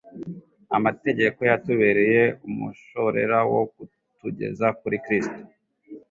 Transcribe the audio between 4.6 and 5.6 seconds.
kuri Kristo,